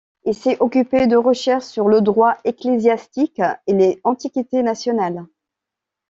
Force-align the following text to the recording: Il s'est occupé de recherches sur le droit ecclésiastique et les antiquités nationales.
Il 0.25 0.33
s'est 0.33 0.57
occupé 0.59 1.05
de 1.05 1.15
recherches 1.15 1.65
sur 1.67 1.87
le 1.87 2.01
droit 2.01 2.35
ecclésiastique 2.43 3.39
et 3.67 3.73
les 3.73 4.01
antiquités 4.03 4.63
nationales. 4.63 5.23